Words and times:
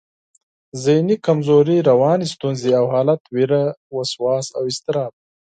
ذهني 0.83 1.15
کمزوري، 1.27 1.77
رواني 1.89 2.27
ستونزې 2.33 2.71
او 2.79 2.85
حالت، 2.93 3.21
وېره، 3.33 3.63
وسواس، 3.95 4.45
اضطراب 4.59 5.11